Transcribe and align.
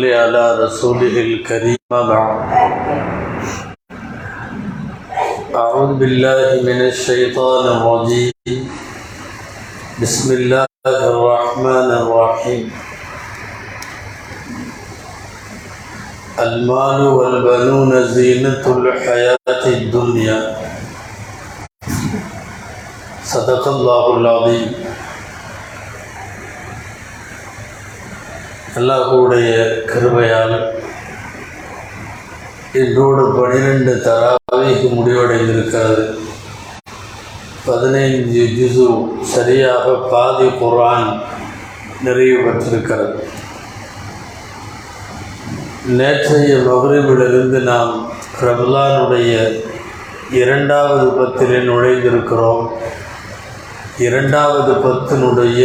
على 0.00 0.64
رسوله 0.64 1.20
الكريم 1.20 1.76
أعوذ 5.52 5.90
بالله 6.00 6.64
من 6.64 6.80
الشيطان 6.88 7.64
الرجيم. 7.76 8.72
بسم 10.00 10.28
الله 10.32 10.66
الرحمن 10.86 11.88
الرحيم. 12.00 12.72
المال 16.40 17.00
والبنون 17.06 17.92
زينة 18.16 18.64
الحياة 18.64 19.64
الدنيا. 19.76 20.56
صدق 23.24 23.64
الله 23.68 24.04
العظيم. 24.16 24.91
அல்லாஹுடைய 28.78 29.48
கிருபையால் 29.88 30.54
இன்றோடு 32.80 33.24
பனிரெண்டு 33.38 33.92
தராவைக்கு 34.06 34.86
முடிவடைந்திருக்கிறது. 34.98 36.04
பதினைந்து 37.66 38.44
ஜிசு 38.58 38.86
சரியாக 39.34 39.84
பாதி 40.12 40.48
குரான் 40.60 41.10
நிறைவு 42.06 42.38
பெற்றிருக்கிறது. 42.46 43.12
நேற்றைய 46.00 46.56
மகரிபிலிருந்து 46.70 47.60
நாம் 47.70 47.92
ரமலானுடைய 48.46 49.34
இரண்டாவது 50.40 51.06
பத்திலே 51.20 51.60
நுழைந்திருக்கிறோம். 51.70 52.66
இரண்டாவது 54.08 54.72
பத்தினுடைய 54.86 55.62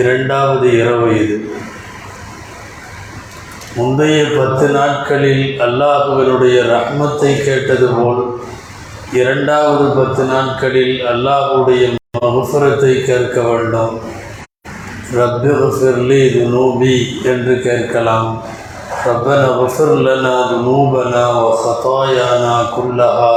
இரண்டாவது 0.00 0.66
இரவு 0.80 1.08
இது. 1.22 1.38
முந்தைய 3.78 4.18
பத்து 4.36 4.66
நாட்களில் 4.68 5.60
அல்லாஹுவனுடைய 5.64 6.58
ரஹ்மத்தை 6.68 7.32
கேட்டது 7.46 7.88
போல் 7.94 8.22
இரண்டாவது 9.12 9.86
பத்து 9.98 10.24
நாட்களில் 10.24 10.94
அல்லாஹுடைய 11.10 11.82
மகுஃபரத்தை 12.16 12.92
கேட்க 13.02 13.42
வேண்டும். 13.42 13.94
ரப்பி 15.16 15.50
குஃபிர்லி 15.58 16.22
துனூபி 16.36 16.94
என்று 17.22 17.56
கேட்கலாம். 17.60 18.30
ரப்பன 19.06 19.42
குஃபிர் 19.58 19.94
துனூபனா 20.50 21.26
வ 21.40 21.74
குல்லஹா. 22.76 23.34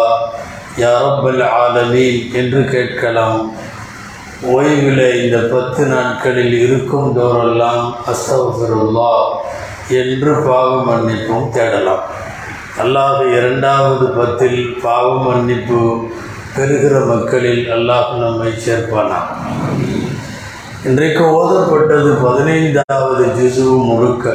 யா 0.81 0.93
ரப்பல் 1.03 1.43
ஆலமீன் 1.59 2.21
என்று 2.33 2.63
கேட்கலாம். 2.75 3.41
ஓய்வில் 4.47 5.05
இந்த 5.21 5.37
பத்து 5.53 5.85
நாட்களில் 5.85 6.53
இருக்கும் 6.65 7.07
தோறெல்லாம் 7.15 7.87
அஸ்தகுஃபிருல்லா 8.11 9.09
என்று 10.01 10.31
பாவ 10.45 10.69
மன்னிப்பும் 10.83 11.49
தேடலாம். 11.55 12.03
அல்லாஹ் 12.83 13.19
இரண்டாவது 13.37 14.05
பத்தில் 14.17 14.61
பாவ 14.83 15.07
மன்னிப்பு 15.25 15.79
பெறுகிற 16.55 17.01
மக்களில் 17.05 17.63
அல்லாஹ் 17.75 18.13
நம்மை 18.21 18.51
சேர்ப்பானா 18.65 19.19
இன்றைக்கு 20.83 21.23
ஓதப்பட்டது 21.39 22.13
பதினைந்தாவது 22.25 23.25
ஜிசு 23.39 23.65
முழுக்க. 23.89 24.25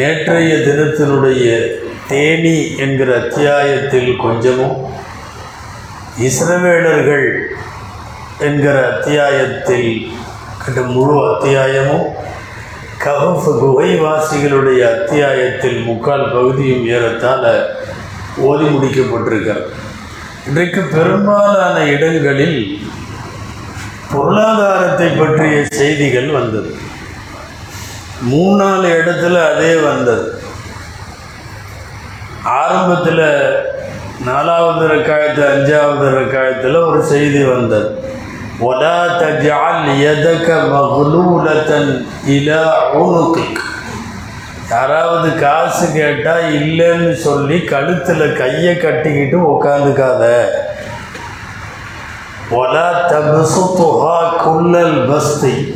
நேற்றைய 0.00 0.52
தினத்தினுடைய 0.66 1.48
தேனி 2.08 2.56
என்கிற 2.76 3.10
அத்தியாயத்தில் 3.22 4.16
கொஞ்சமும் 4.16 4.76
இஸ்ரவேலர்கள் 6.22 7.38
என்கிற 8.38 8.96
அத்தியாயத்தில் 8.96 10.12
கிட்ட 10.64 10.80
முழு 10.80 11.34
அத்தியாயமும் 11.34 12.14
கஹஃப் 13.04 13.48
குகைவாசிகளுடைய 13.62 15.00
அத்தியாயத்தில் 15.00 15.82
முக்கால் 15.82 16.32
பகுதியும் 16.32 16.86
ஏறத்தால் 16.86 17.66
ஓதி 18.36 18.64
முடிக்கப்பட்டிருக்கிறது. 18.64 19.66
இன்றைக்கு 20.46 20.80
பெரும்பாலான 20.80 21.84
இடங்களில் 21.84 22.88
பொருளாதாரத்தை 24.12 25.08
பற்றிய 25.08 25.64
செய்திகள் 25.70 26.26
வந்தது. 26.26 26.76
மூணு 28.20 28.64
நாலு 28.64 28.88
இடத்துல 28.88 29.54
அதே 29.54 29.74
வந்தது. 29.74 30.42
ஆரம்பத்தில் 32.42 33.72
நாலாவது 34.20 34.88
ரக்காயத்து 34.88 35.42
அஞ்சாவது 35.52 36.06
ரக்காயத்தில் 36.18 36.86
ஒரு 36.86 37.02
செய்தி 37.02 37.44
வந்தது. 37.44 38.02
ஒலா 38.60 39.04
தஜால் 39.20 39.86
எதக்க 40.10 40.48
மகுலூலத்தன் 40.72 42.06
இல 42.26 42.62
உணுக்கு 42.92 43.44
யாராவது 44.70 45.34
காசு 45.34 45.92
கேட்டால் 45.92 46.52
இல்லைன்னு 46.52 47.12
சொல்லி 47.12 47.64
கழுத்தில் 47.64 48.32
கையை 48.32 48.76
கட்டிக்கிட்டு 48.76 49.38
உக்காந்துக்காத. 49.54 50.22
ஒலா 52.50 53.08
தபுசுத்துஹா 53.10 54.16
குள்ளல் 54.44 54.98
பஸ்தி. 55.10 55.74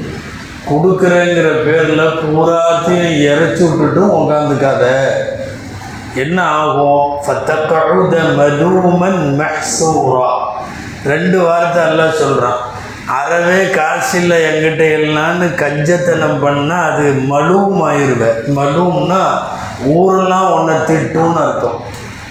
கொடுக்குறேங்கிற 0.71 1.65
பேரில் 1.66 2.19
பூராத்தையும் 2.21 3.21
இறச்சி 3.21 3.65
விட்டுட்டும் 3.65 4.16
உக்காந்துக்காத. 4.21 4.84
என்ன 6.19 6.39
ஆகும் 6.61 7.05
ஃபத்தகழுத 7.25 8.15
மலூமன் 8.39 9.21
மெஹ்சூரா. 9.41 10.31
ரெண்டு 11.05 11.39
வார்த்தை 11.47 11.83
எல்லாம் 11.91 12.19
சொல்கிறான் 12.23 12.61
அறவே 13.19 13.61
காசு 13.77 14.15
இல்லை 14.21 14.39
எங்கிட்ட 14.49 14.84
இல்லைன்னு 14.99 15.47
கஞ்சத்தனம் 15.61 16.41
பண்ணால் 16.45 16.87
அது 16.89 17.05
மலூம் 17.31 17.78
ஆயிடுவேன் 17.89 18.41
மலூம்னா 18.59 19.21
ஊரெல்லாம் 19.95 20.49
உன்னை 20.57 20.77
திட்டும்னு 20.91 21.41
அர்த்தம். 21.45 21.78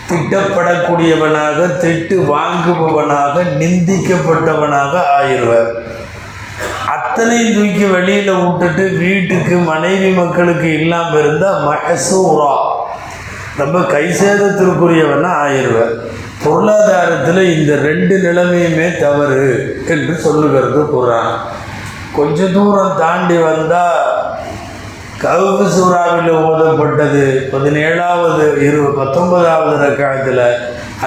திட்டப்படக்கூடியவனாக 0.10 1.60
திட்டு 1.82 2.16
வாங்குபவனாக 2.34 3.44
நிந்திக்கப்பட்டவனாக 3.62 4.94
ஆயிடுவார் 5.18 5.72
அத்தனையும் 6.94 7.56
தூக்கி 7.56 7.86
வெளியில் 7.96 8.32
விட்டுட்டு 8.42 8.84
வீட்டுக்கு 9.02 9.56
மனைவி 9.72 10.10
மக்களுக்கு 10.12 10.70
இல்லாமல் 10.80 11.20
இருந்தால் 11.20 11.60
மகசூரா 11.68 12.54
ரொம்ப 13.60 13.78
கை 13.94 14.06
சேதத்திற்குரியவனா 14.20 15.32
ஆயிடுவேன் 15.44 15.96
பொருளாதாரத்தில் 16.44 17.42
இந்த 17.56 17.72
ரெண்டு 17.88 18.16
நிலைமையுமே 18.26 18.88
தவறு 19.00 19.46
என்று 19.94 20.14
சொல்லுகிறது 20.26 20.82
குரான் 20.94 21.34
கொஞ்ச 22.18 22.46
தூரம் 22.58 23.00
தாண்டி 23.00 23.38
வந்தால் 23.48 24.06
கவுகு 25.24 25.66
சூறாவில் 25.76 26.32
ஓதப்பட்டது. 26.48 27.24
பதினேழாவது 27.54 28.46
இரு 28.68 28.82
பத்தொன்பதாவது 28.98 29.76
ரக்காயத்தில் 29.86 30.46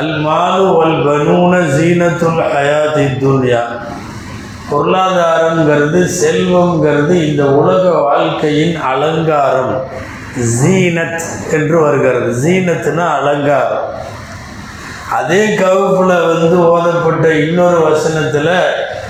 அல் 0.01 0.15
மாலு 0.27 0.67
வல் 0.79 0.99
பனூன 1.07 1.53
சீனத்துல் 1.77 2.43
ஹயாத்தி 2.55 3.05
துன்யா. 3.23 3.63
பொருளாதாரங்கிறது 4.71 6.01
செல்வங்கிறது 6.21 7.15
இந்த 7.29 7.45
உலக 7.61 7.85
வாழ்க்கையின் 8.09 8.77
அலங்காரம். 8.93 9.77
ஜீனத் 10.37 11.23
என்று 11.53 11.81
வருகிறது. 11.81 12.31
ஜீனத்துனா 12.43 13.07
அலங்காரம். 13.19 13.89
அதே 15.19 15.55
கவுப்பில் 15.55 16.27
வந்து 16.27 16.57
ஓதப்பட்ட 16.75 17.29
இன்னொரு 17.29 17.79
வசனத்தில் 17.83 18.55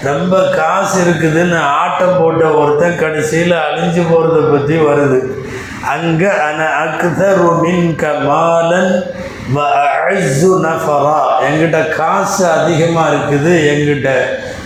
ரொம்ப 0.02 0.48
காசு 0.48 1.02
இருக்குதுன்னு 1.02 1.58
ஆட்டம் 1.58 2.16
போட்ட 2.20 2.44
ஒருத்தன் 2.50 2.98
கடைசியில் 2.98 3.56
அழிஞ்சு 3.66 4.02
போகிறத 4.10 4.38
பற்றி 4.52 4.76
வருது. 4.76 5.20
அங்கே 5.94 6.26
அன 6.26 6.60
அக்தரு 6.84 7.60
மின் 7.60 7.96
கமாலன் 7.96 8.92
நஃபரா. 10.64 11.20
எங்கிட்ட 11.46 11.88
காசு 11.88 12.50
அதிகமாக 12.50 13.10
இருக்குது 13.10 13.52
எங்கிட்ட 13.72 14.10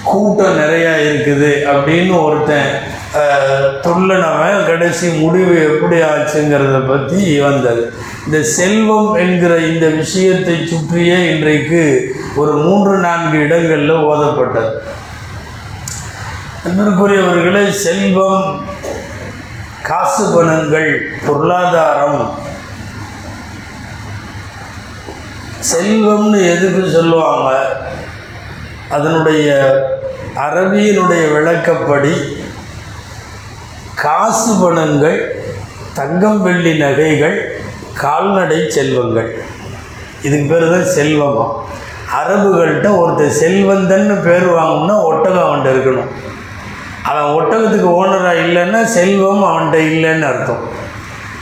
கூட்டம் 0.02 0.58
நிறையா 0.58 0.94
இருக்குது 1.06 1.50
அப்படின்னு 1.72 2.22
ஒருத்தன் 2.22 2.70
துள்ளனவன் 3.84 4.66
கடைசி 4.66 5.08
முடிவு 5.08 5.54
எப்படி 5.64 5.96
ஆச்சுங்கிறத 6.12 6.78
பற்றி 6.88 7.40
வந்தது. 7.40 7.82
இந்த 8.26 8.38
செல்வம் 8.42 9.10
என்கிற 9.14 9.52
இந்த 9.58 9.86
விஷயத்தை 9.88 10.56
சுற்றியே 10.70 11.18
இன்றைக்கு 11.32 11.82
ஒரு 12.36 12.52
மூன்று 12.52 12.94
நான்கு 12.98 13.36
இடங்களில் 13.38 14.04
ஓதப்பட்டது. 14.10 14.72
அன்பிற்குரியவர்களே 16.66 17.64
செல்வம் 17.84 18.46
காசு 19.82 20.24
பணங்கள் 20.34 20.90
பொருளாதாரம் 21.26 22.22
செல்வம்னு 25.72 26.38
எதுக்கு 26.54 26.82
சொல்லுவாங்க? 26.90 27.50
அதனுடைய 28.90 29.48
அரபியினுடைய 30.46 31.22
விளக்கப்படி 31.34 32.14
காசு 33.94 34.52
பணங்கள் 34.60 35.18
தங்கம் 35.94 36.42
வெள்ளி 36.42 36.78
நகைகள் 36.78 37.36
கால்நடை 37.94 38.70
செல்வங்கள். 38.70 39.28
இதுக்கு 40.22 40.46
பேர் 40.52 40.70
தான் 40.70 40.92
செல்வமா. 40.96 41.44
அரபுகள்கிட்ட 42.18 42.88
ஒருத்தர் 43.02 43.38
செல்வந்தன்னு 43.42 44.22
பேர் 44.22 44.46
வாங்கணும்னா 44.48 44.96
ஒட்டகம் 45.02 45.44
அவன்கிட்ட 45.44 45.74
இருக்கணும். 45.74 46.10
அவன் 47.02 47.28
ஒட்டகத்துக்கு 47.38 47.88
ஓனராக 48.00 48.42
இல்லைன்னா 48.44 48.84
செல்வம் 48.84 49.44
அவன்கிட்ட 49.44 49.78
இல்லைன்னு 49.92 50.22
அர்த்தம். 50.22 50.62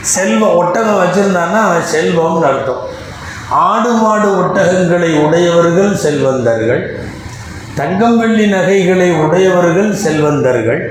செல்வம் 0.01 0.55
ஒட்டகம் 0.55 1.01
வச்சுருந்தான்னா 1.03 1.59
அவன் 1.67 1.89
செல்வம்னு 1.95 2.47
அர்த்தம். 2.51 2.81
ஆடு 3.49 3.91
மாடு 3.91 4.29
ஒட்டகங்களை 4.43 5.25
உடையவர்கள் 5.25 5.95
செல்வந்தர்கள். 5.95 6.83
தங்கம் 7.75 8.17
வெள்ளி 8.17 8.45
நகைகளை 8.47 9.11
உடையவர்கள் 9.11 9.95
செல்வந்தர்கள். 9.95 10.81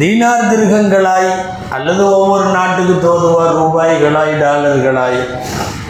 தீனார் 0.00 0.48
திருகங்களாய் 0.50 1.30
அல்லது 1.74 2.02
ஒவ்வொரு 2.16 2.48
நாட்டுக்கு 2.56 2.94
தோதுவார் 3.04 3.54
ரூபாய்களாய் 3.60 4.32
டாலர்களாய் 4.42 5.20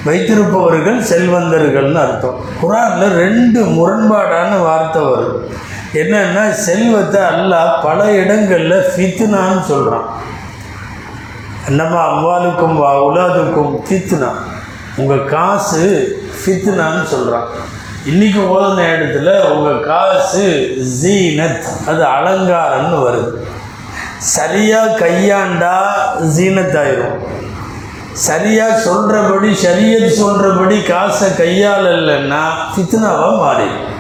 வைத்திருப்பவர்கள் 0.07 0.99
செல்வந்தர்கள்னு 1.11 2.01
அர்த்தம். 2.03 2.37
குரானில் 2.61 3.17
ரெண்டு 3.23 3.61
முரண்பாடான 3.77 4.51
வார்த்தை 4.67 5.03
வரும். 5.03 5.41
என்னன்னா 6.03 6.45
செல்வத்தை 6.67 7.23
அல்லாஹ் 7.33 7.73
பல 7.83 7.99
இடங்களில் 8.13 8.87
ஃபித்னான்னு 8.93 9.63
சொல்கிறான் 9.73 10.07
என்னம்மா 11.69 12.03
அவ்வாலுக்கும் 12.11 12.77
வா 12.83 12.93
உலாதுக்கும் 13.09 13.75
ஃபித்னா. 13.87 14.31
உங்கள் 14.97 15.25
காசு 15.25 15.83
ஃபித்னான்னு 16.41 17.05
சொல்கிறான் 17.15 17.49
இன்றைக்கி 18.11 18.41
ஓதுன 18.55 18.83
இடத்துல 18.95 19.31
உங்கள் 19.55 19.81
காசு 19.93 20.47
ஜீனத் 21.03 21.69
அது 21.91 22.03
அலங்காரம்னு 22.17 22.99
வருது. 23.07 23.31
சரியாக 24.35 24.95
கையாண்டா 25.01 25.75
ஜீனத்தாயிரும். 26.37 27.19
சரியாக 28.27 28.79
சொல்கிறபடி 28.87 29.51
ஷரியத் 29.65 30.17
சொல்கிறபடி 30.21 30.79
காசை 30.83 31.29
கையாளலைன்னா 31.41 32.43
ஃபித்னாவாக 32.73 33.35
மாறிடும் 33.43 33.93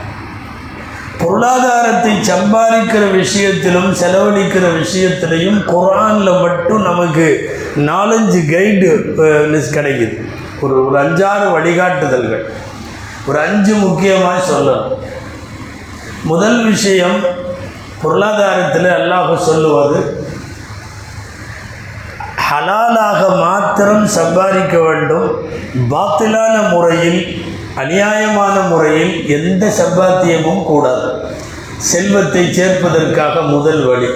பொருளாதாரத்தை 1.21 2.13
சம்பாதிக்கிற 2.31 3.05
விஷயத்திலும் 3.21 3.91
செலவழிக்கிற 4.01 4.67
விஷயத்திலையும் 4.83 5.61
குரானில் 5.73 6.41
மட்டும் 6.41 6.83
நமக்கு 6.91 7.27
நாலஞ்சு 7.91 8.41
கைடு 8.53 8.91
கிடைக்குது. 9.77 10.17
ஒரு 10.61 10.75
ஒரு 10.87 10.97
அஞ்சாறு 11.05 11.47
வழிகாட்டுதல்கள். 11.57 12.45
ஒரு 13.29 13.39
அஞ்சு 13.47 13.75
முக்கியமாக 13.85 14.39
சொல்லணும். 14.51 14.93
முதல் 16.31 16.61
விஷயம் 16.73 17.19
பொருளாதாரத்தில் 18.03 18.89
அல்லாஹ் 18.99 19.31
சொல்லுவது 19.49 19.99
ஹலாலாக 22.49 23.21
மாத்திரம் 23.45 24.07
சம்பாதிக்க 24.17 24.75
வேண்டும். 24.81 25.29
பாத்திலான 25.93 26.57
முறையில் 26.73 27.21
அநியாயமான 27.83 28.57
முறையில் 28.69 29.15
எந்த 29.37 29.65
சம்பாத்தியமும் 29.81 30.63
கூடாது. 30.65 31.09
செல்வத்தை 31.91 32.45
சேர்ப்பதற்காக 32.59 33.41
முதல் 33.55 33.83
வழி. 33.89 34.11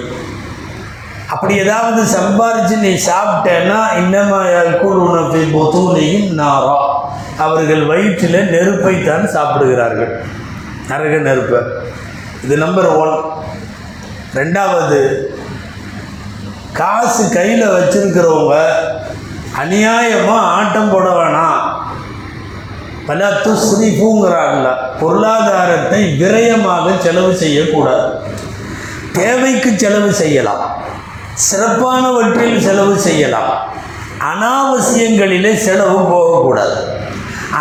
அப்படி 1.33 1.53
ஏதாவது 1.57 2.01
சம்பாரித்து 2.17 2.77
நீ 2.85 2.93
சாப்பிட்டேன்னா 3.09 3.81
இன்னமாயாக்குள் 4.03 4.97
உணவை 5.07 5.43
பொதுனையும் 5.57 6.29
நாரா. 6.39 6.79
அவர்கள் 7.45 7.83
வயிற்றில் 7.85 8.49
நெருப்பை 8.53 8.95
தான் 9.03 9.27
சாப்பிடுகிறார்கள். 9.35 10.11
நரக 10.89 11.17
நெருப்பை. 11.27 11.61
இது 12.43 12.57
நம்பர் 12.57 12.89
ஒன் 13.03 13.15
ரெண்டாவது 14.35 14.99
காசு 16.73 17.29
கையில் 17.29 17.69
வச்சிருக்கிறவங்க 17.69 18.57
அநியாயமாக 19.61 20.49
ஆட்டம் 20.57 20.91
போட 20.91 21.07
வேணாம். 21.09 21.63
பல 23.05 23.29
துஸ்ரிஃபுங்கிறான்ல 23.29 24.67
பொருளாதாரத்தை 24.99 26.01
விரயமாக 26.21 26.99
செலவு 26.99 27.35
செய்யக்கூடாது. 27.35 28.07
தேவைக்கு 29.13 29.73
செலவு 29.77 30.13
செய்யலாம். 30.13 30.63
சிறப்பானவற்றில் 31.49 32.59
செலவு 32.59 32.99
செய்யலாம். 32.99 33.51
அனாவசியங்களிலே 34.31 35.55
செலவு 35.55 35.99
போகக்கூடாது. 36.11 36.77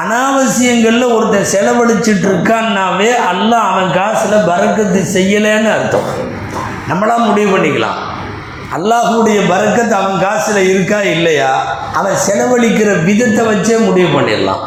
அனாவசியங்களில் 0.01 1.15
ஒருத்தன் 1.15 1.53
செலவழிச்சிட்டு 1.55 2.29
இருக்கான்னாவே 2.31 3.15
அல்ல 3.15 3.57
அவன் 3.57 3.93
காசில் 3.93 4.47
பறக்கத்து 4.51 5.01
செய்யலைன்னு 5.15 5.73
அர்த்தம். 5.73 6.39
நம்மளாம் 6.91 7.27
முடிவு 7.27 7.59
பண்ணிக்கலாம். 7.59 8.01
அல்லாஹுடைய 8.77 9.39
பறக்கத்து 9.53 9.91
அவன் 9.91 10.21
காசில் 10.21 10.69
இருக்கா 10.69 11.03
இல்லையா? 11.03 11.53
அவன் 11.93 12.17
செலவழிக்கிற 12.27 13.05
விதத்தை 13.05 13.47
வச்சே 13.47 13.85
முடிவு 13.85 14.21
பண்ணிடலாம். 14.21 14.63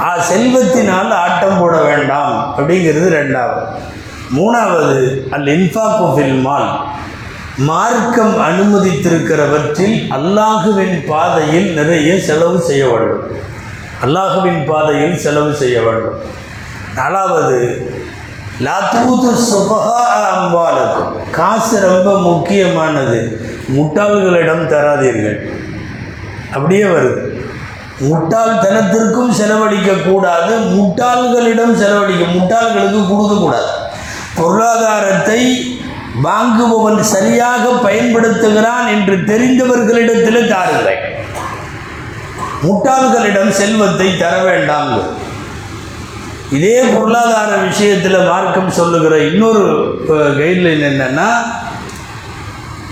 ஆ 0.00 0.16
செல்வத்தினால் 0.32 1.10
ஆட்டம் 1.10 1.58
போட 1.58 1.82
வேண்டாம் 1.82 2.54
அப்படிங்கிறது 2.58 3.08
ரெண்டாவது. 3.20 3.64
மூணாவது 4.36 5.00
அல் 5.30 5.48
இன்ஃபாக்கு 5.56 6.40
மால். 6.42 6.70
மார்க்கம் 7.56 8.36
அனுமதித்திருக்கிறவற்றில் 8.48 9.96
அல்லாஹுவின் 10.16 11.06
பாதையில் 11.06 11.74
நிறைய 11.74 12.20
செலவு 12.20 12.60
செய்ய 12.60 12.88
வேண்டும். 12.88 13.24
அல்லாஹுவின் 14.04 14.66
பாதையில் 14.66 15.18
செலவு 15.18 15.54
செய்ய 15.54 15.82
வேண்டும். 15.82 16.20
நாலாவது 16.94 17.58
லாத்தூத்து 18.66 19.30
சுபகா 19.50 20.00
அம்பாலது 20.32 21.02
காசு 21.30 21.80
ரொம்ப 21.80 22.20
முக்கியமானது. 22.20 23.18
முட்டாள்களிடம் 23.76 24.64
தராதீர்கள். 24.66 25.38
அப்படியே 26.52 26.82
வருது. 26.82 27.22
முட்டாள்தனத்திற்கும் 28.10 29.30
செலவழிக்க 29.30 29.92
கூடாது 29.92 30.58
முட்டாள்களிடம் 30.76 31.74
செலவழிக்க 31.74 32.24
முட்டாள்களுக்கு 32.36 33.00
கொடுக்கக்கூடாது. 33.08 33.70
பொருளாதாரத்தை 34.34 35.40
வாங்குபவன் 36.22 37.00
சரியாக 37.00 37.68
பயன்படுத்துகிறான் 37.88 38.86
என்று 38.88 39.16
தெரிந்தவர்களிடத்தில் 39.16 40.48
தாருங்கள். 40.48 41.00
முட்டாள்களிடம் 42.62 43.50
செல்வத்தை 43.50 44.18
தர 44.18 44.42
வேண்டாம் 44.42 44.92
இதே 46.52 46.82
பொருளாதார 46.82 47.56
விஷயத்தில் 47.56 48.26
மார்க்கம் 48.28 48.70
சொல்லுகிற 48.70 49.18
இன்னொரு 49.18 49.62
கைட்லைன் 50.08 50.84
என்னென்னா 50.90 51.28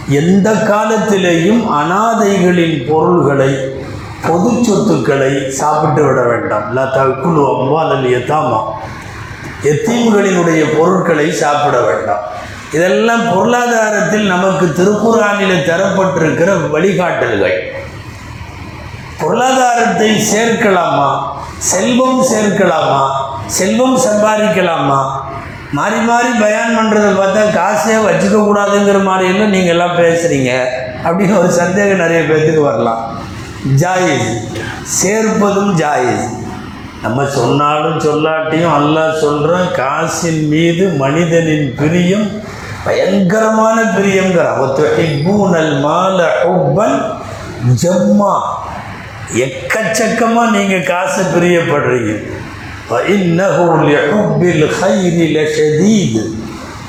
எந்த 0.09 0.53
காலத்திலேயும் 0.53 1.63
அனாதைகளின் 1.81 2.91
பொருள்களை 2.91 3.51
பொது 4.27 4.65
சொத்துக்களை 4.65 5.51
சாப்பிட்டு 5.51 6.03
விட 6.05 6.23
வேண்டாம். 6.23 6.77
லத்தாக்குழு 6.77 7.17
தக்குழு 7.25 7.43
அம்பாலல் 7.55 8.07
எத்தாமா 8.19 8.61
எத்தீம்களினுடைய 9.63 10.79
பொருட்களை 10.79 11.33
சாப்பிட 11.33 11.81
வேண்டாம். 11.81 12.23
இதெல்லாம் 12.73 13.35
பொருளாதாரத்தில் 13.35 14.27
நமக்கு 14.27 14.67
திருக்குறானில் 14.67 15.69
தரப்பட்டிருக்கிற 15.71 16.51
வழிகாட்டல்கள். 16.73 17.59
பொருளாதாரத்தை 19.21 20.11
சேர்க்கலாமா? 20.35 21.09
செல்வம் 21.59 22.25
சேர்க்கலாமா? 22.33 23.07
செல்வம் 23.57 23.97
சம்பாதிக்கலாமா? 24.07 25.01
மாறி 25.77 25.99
மாறி 26.09 26.29
பயான் 26.41 26.77
பண்ணுறதை 26.79 27.11
பார்த்தா 27.19 27.43
காசே 27.57 27.97
வச்சுக்க 28.07 28.37
கூடாதுங்கிற 28.45 28.99
மாதிரியெல்லாம் 29.09 29.55
நீங்கள் 29.55 29.75
எல்லாம் 29.75 29.97
பேசுகிறீங்க 29.99 30.51
அப்படின்னு 31.05 31.35
ஒரு 31.39 31.51
சந்தேகம் 31.59 32.03
நிறைய 32.05 32.21
பேர்த்துக்கு 32.29 32.63
வரலாம். 32.69 33.03
ஜாயிஸ் 33.83 34.31
சேர்ப்பதும் 34.99 35.73
ஜாயிஸ். 35.83 36.27
நம்ம 37.03 37.27
சொன்னாலும் 37.39 37.99
சொல்லாட்டியும் 38.07 38.77
அல்லா 38.79 39.05
சொல்கிறோம் 39.25 39.69
காசின் 39.81 40.43
மீது 40.49 40.85
மனிதனின் 41.03 41.69
பிரியம் 41.81 42.27
பயங்கரமான 42.85 43.79
பிரியங்கிறான் 43.97 44.59
மால 45.87 46.19
ஹுப்பன் 46.43 46.99
ஜம்மா. 47.83 48.35
எக்கச்சக்கமாக 49.45 50.53
நீங்கள் 50.57 50.87
காசு 50.93 51.23
பிரியப்படுறீங்க. 51.35 52.13
இன்னஹு 52.97 53.65
லிஹுப்பில் 53.89 54.73
ஹைரி 54.81 55.27
லஷதீது 55.37 56.23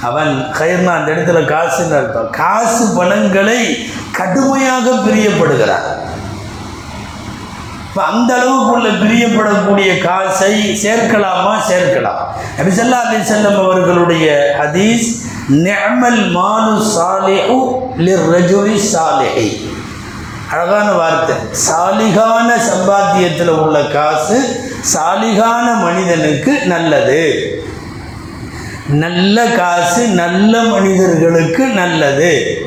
அவன் 0.02 0.52
கயிர்னா 0.60 0.92
அந்த 0.96 1.12
இடத்துல 1.12 1.40
காசுன்னு 1.46 1.96
அர்த்தம்? 1.96 2.30
காசு 2.30 2.96
பணங்களை 2.98 3.88
கடுமையாக 4.12 4.92
பிரியப்படுகிறான். 4.92 5.88
இப்போ 7.88 8.04
அந்த 8.04 8.36
அளவுக்குள்ள 8.36 8.88
பிரியப்படக்கூடிய 9.02 10.00
காசை 10.00 10.76
சேர்க்கலாமா? 10.84 11.54
சேர்க்கலாம். 11.70 12.22
நபிசல்லா 12.58 13.00
அலி 13.06 13.20
செல்லம் 13.32 13.66
அவர்களுடைய 13.66 14.56
ஹதீஸ் 14.60 15.08
நெமல் 15.50 16.22
மாலு 16.38 16.82
சாலிஹு 16.96 17.60
லிர் 17.98 18.26
ரஜுரி 18.36 18.78
சாலிஹி. 18.94 19.79
அழகான 20.52 20.92
வார்த்தை. 20.92 21.36
சாலிகான 21.68 22.50
சம்பாத்தியத்தில் 22.70 23.48
உள்ள 23.48 23.82
காசு 23.82 24.62
சாலிகான 24.94 25.82
மனிதனுக்கு 25.82 26.60
நல்லது. 26.66 27.24
நல்ல 28.88 29.46
காசு 29.46 30.08
நல்ல 30.08 30.62
மனிதர்களுக்கு 30.62 31.66
நல்லது. 31.66 32.62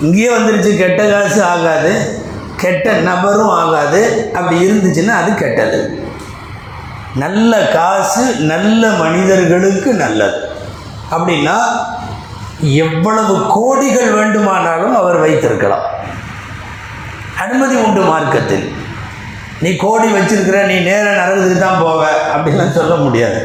இங்கேயே 0.00 0.30
வந்துருச்சு 0.36 0.76
கெட்ட 0.76 1.04
காசு 1.04 1.42
ஆகாது 1.42 2.22
கெட்ட 2.56 2.92
நபரும் 2.92 3.48
ஆகாது. 3.48 4.30
அப்படி 4.34 4.70
இருந்துச்சுன்னா 4.70 5.08
அது 5.08 5.34
கெட்டது. 5.34 6.06
நல்ல 7.14 7.66
காசு 7.66 8.24
நல்ல 8.24 8.88
மனிதர்களுக்கு 8.88 9.92
நல்லது. 9.92 10.48
அப்படின்னா 11.10 11.58
எவ்வளவு 12.60 13.34
கோடிகள் 13.56 14.14
வேண்டுமானாலும் 14.14 14.96
அவர் 14.96 15.16
வைத்திருக்கலாம். 15.16 15.96
அனுமதி 17.44 17.76
உண்டு 17.84 18.02
மார்க்கத்தில். 18.10 18.66
நீ 19.62 19.70
கோடி 19.84 20.08
வச்சிருக்கிற 20.16 20.58
நீ 20.70 20.76
நேர 20.88 21.04
நரகத்துக்கு 21.20 21.58
தான் 21.64 21.80
போவ 21.84 22.02
அப்படின்லாம் 22.34 22.76
சொல்ல 22.78 22.94
முடியாது. 23.04 23.40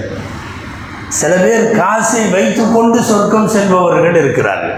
சில 1.19 1.33
பேர் 1.43 1.65
காசை 1.79 2.21
வைத்துக்கொண்டு 2.35 3.00
சொர்க்கம் 3.09 3.51
செல்பவர்கள் 3.55 4.19
இருக்கிறார்கள். 4.21 4.77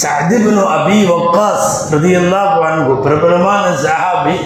சதிபின் 0.00 0.60
அபி 0.76 0.98
வக்காஸ் 1.12 1.70
ரதியெல்லாம் 1.94 2.52
பிரபலமான 3.06 3.64
சஹாபி 3.84 4.36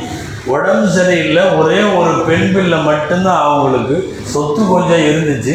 உடம்பு 0.54 0.88
சரியில்லை 0.96 1.44
ஒரே 1.60 1.80
ஒரு 1.98 2.12
பெண் 2.28 2.50
பிள்ளை 2.54 2.78
மட்டும்தான் 2.88 3.44
அவங்களுக்கு 3.46 3.96
சொத்து 4.32 4.60
கொஞ்சம் 4.72 5.06
இருந்துச்சு. 5.08 5.54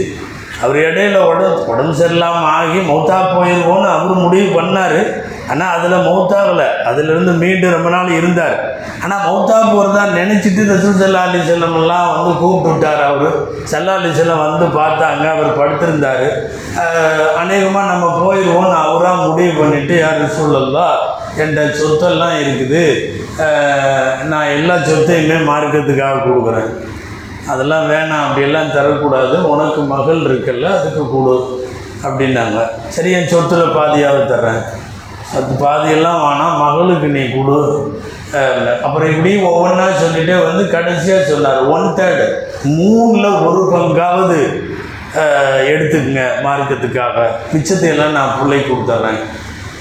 அவர் 0.63 0.77
இடையில 0.87 1.19
உடம்பு 1.31 1.67
உடம்பு 1.73 1.93
சரியில்லாமல் 2.01 2.49
ஆகி 2.57 2.79
மௌத்தா 2.89 3.17
போயிருவோன்னு 3.35 3.87
அவர் 3.95 4.23
முடிவு 4.25 4.47
பண்ணார். 4.57 4.99
ஆனால் 5.51 5.71
அதில் 5.75 6.05
மௌத்தாகலை 6.07 6.67
அதிலிருந்து 6.89 7.31
மீண்டு 7.41 7.67
ரொம்ப 7.75 7.89
நாள் 7.93 8.09
இருந்தார். 8.17 8.57
ஆனால் 9.03 9.23
மௌத்தா 9.27 9.55
போகிறதா 9.71 10.03
நினச்சிட்டு 10.19 10.63
ரசூல் 10.71 10.99
சல்லா 11.01 11.23
அலி 11.27 11.39
செல்லமெல்லாம் 11.49 12.09
வந்து 12.15 12.31
கூப்பிட்டு 12.41 12.71
விட்டார் 12.73 13.01
அவர். 13.07 13.33
சல்லா 13.71 13.95
அலி 13.99 14.11
செல்லம் 14.19 14.43
வந்து 14.47 14.65
பார்த்தாங்க 14.79 15.25
அவர் 15.35 15.57
படுத்திருந்தார். 15.61 16.27
அநேகமாக 17.41 17.89
நம்ம 17.93 18.05
போயிடுவோம்னு 18.21 18.77
அவராக 18.85 19.25
முடிவு 19.25 19.53
பண்ணிவிட்டு 19.61 19.95
யார் 20.03 20.21
ரசூல்லா 20.25 20.87
என்கிட்ட 21.41 21.65
சொத்தெல்லாம் 21.81 22.37
இருக்குது. 22.43 22.83
நான் 24.31 24.53
எல்லா 24.57 24.77
சொத்தையுமே 24.91 25.37
மார்க்கத்துக்காக 25.51 26.23
கொடுக்குறேன். 26.27 26.71
அதெல்லாம் 27.51 27.85
வேணாம் 27.91 28.25
அப்படியெல்லாம் 28.25 28.73
தரக்கூடாது. 28.77 29.35
உனக்கு 29.53 29.81
மகள் 29.93 30.21
இருக்குல்ல 30.29 30.67
அதுக்கு 30.79 31.03
கொடு 31.13 31.35
அப்படின்னாங்க. 32.07 32.59
சரி 32.95 33.09
என் 33.17 33.31
சொத்துல 33.33 33.65
பாதியாவது 33.77 34.25
தர்றேன். 34.33 34.61
அது 35.37 35.51
பாதியெல்லாம் 35.63 36.21
வேணாம் 36.23 36.61
மகளுக்கு 36.61 37.09
நீ 37.17 37.23
கொடு. 37.33 37.59
அப்புறம் 38.85 39.09
இப்படி 39.11 39.31
ஒவ்வொன்றா 39.49 39.85
சொல்லிட்டே 40.01 40.35
வந்து 40.47 40.63
கடைசியாக 40.73 41.23
சொன்னார் 41.29 41.61
ஒன் 41.75 41.87
தேர்டு 41.99 42.25
மூணில் 42.77 43.37
ஒரு 43.47 43.61
பங்காவது 43.73 44.39
எடுத்துக்கங்க 45.71 46.23
மார்க்கத்துக்காக. 46.47 47.17
மிச்சத்தையெல்லாம் 47.53 48.17
நான் 48.17 48.35
பிள்ளை 48.39 48.59
கொடுத்துட்றேன் 48.61 49.21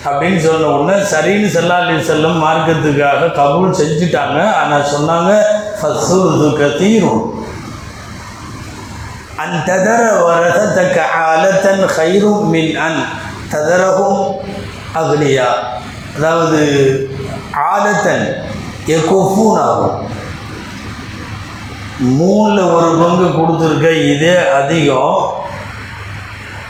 அப்படின்னு 0.09 0.41
சொன்ன 0.45 0.69
உடனே 0.75 0.97
சரின்னு 1.13 1.49
செல்லாலி 1.57 1.95
செல்லம் 2.11 2.39
மார்க்கத்துக்காக 2.45 3.29
கபூல் 3.39 3.79
செஞ்சுட்டாங்க. 3.81 4.39
ஆனால் 4.61 4.91
சொன்னாங்க 4.95 5.33
ஃபசுது 5.81 6.49
கதீரும் 6.61 7.25
அன் 9.43 9.59
ததர 9.69 10.01
வரத 10.29 10.61
தக்க 10.79 10.97
அலத்தன் 11.27 11.85
ஹைரும் 11.97 12.43
மின் 12.55 12.75
அன் 12.87 13.01
ததரகும் 13.53 14.19
அக்னியா 14.95 15.49
அதாவது 16.17 16.61
ஆதத்தன் 17.73 18.27
எக்கோஃபூன் 18.87 19.61
ஆகும் 19.61 20.09
மூணில் 22.19 22.73
ஒரு 22.73 22.89
பங்கு 23.01 23.29
கொடுத்துருக்க 23.29 23.91
இதே 24.15 24.49
அதிகம். 24.49 25.39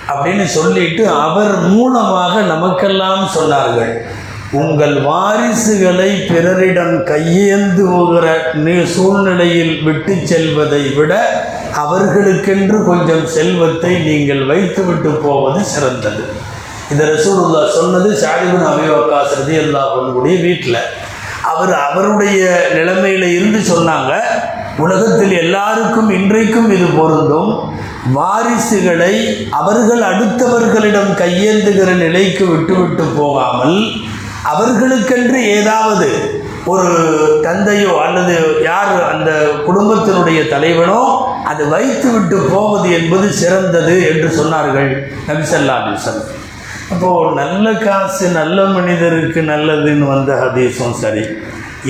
அப்படின்னு 0.08 0.44
சொல்லிட்டு 0.44 1.08
அவர் 1.08 1.58
மூலமாக 1.58 2.40
நமக்கெல்லாம் 2.40 3.30
சொன்னார்கள். 3.36 4.04
உங்கள் 4.52 5.02
வாரிசுகளை 5.02 6.26
பிறரிடம் 6.28 7.06
கையேந்துகிற 7.10 8.28
போகிற 8.56 8.84
சூழ்நிலையில் 8.84 9.82
விட்டு 9.82 10.26
செல்வதை 10.26 10.94
விட 10.94 11.12
அவர்களுக்கென்று 11.74 12.84
கொஞ்சம் 12.84 13.26
செல்வத்தை 13.26 13.92
நீங்கள் 13.98 14.46
வைத்துவிட்டு 14.46 15.10
போவது 15.10 15.64
சிறந்தது. 15.64 16.24
இந்த 16.90 17.02
ரசூலுல்லா 17.10 17.62
சொன்னது 17.74 18.08
ஷாலிபின் 18.22 18.68
அபிவக்காஸ் 18.70 19.36
ரதி 19.38 19.56
அல்லா 19.58 19.82
பொண்ணுடைய 19.92 20.36
வீட்டில் 20.42 20.80
அவர் 21.50 21.72
அவருடைய 21.80 22.40
நிலைமையில் 22.74 23.26
இருந்து 23.28 23.60
சொன்னாங்க 23.70 24.12
உலகத்தில் 24.78 25.32
எல்லாருக்கும் 25.36 26.10
இன்றைக்கும் 26.10 26.68
இது 26.70 26.86
பொருந்தும். 26.96 27.50
வாரிசுகளை 28.14 29.14
அவர்கள் 29.50 30.02
அடுத்தவர்களிடம் 30.02 31.12
கையேந்துகிற 31.14 31.90
நிலைக்கு 31.96 32.44
விட்டுவிட்டு 32.44 33.04
போகாமல் 33.16 33.76
அவர்களுக்கென்று 34.44 35.40
ஏதாவது 35.56 36.08
ஒரு 36.66 36.88
தந்தையோ 37.42 37.92
அல்லது 38.04 38.34
யார் 38.62 38.92
அந்த 39.10 39.30
குடும்பத்தினுடைய 39.66 40.40
தலைவனோ 40.48 41.00
அதை 41.44 41.64
வைத்து 41.66 42.08
விட்டு 42.10 42.38
போவது 42.50 42.88
என்பது 42.90 43.28
சிறந்தது 43.32 43.96
என்று 44.08 44.28
சொன்னார்கள் 44.38 44.90
நபிசல்லா 45.28 45.76
அலிசன் 45.82 46.20
அப்போது 46.92 47.34
நல்ல 47.40 47.72
காசு 47.86 48.28
நல்ல 48.28 48.64
மனிதருக்கு 48.76 49.40
நல்லதுன்னு 49.50 50.06
வந்த 50.14 50.30
ஹதீஸும் 50.42 50.96
சரி. 51.02 51.24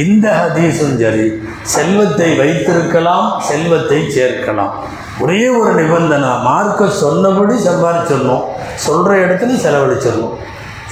இந்த 0.02 0.26
ஹதீஸும் 0.40 0.96
சரி 1.02 1.26
செல்வத்தை 1.74 2.28
வைத்திருக்கலாம் 2.40 3.28
செல்வத்தை 3.48 4.00
சேர்க்கலாம். 4.16 4.74
ஒரே 5.22 5.40
ஒரு 5.58 5.70
நிபந்தனை 5.80 6.28
மார்க்க 6.48 6.88
சொன்னபடி 7.04 7.54
சம்பாதிச்சிடணும். 7.68 8.44
சொல்கிற 8.86 9.10
இடத்துல 9.24 9.56
செலவழிச்சிடணும். 9.64 10.36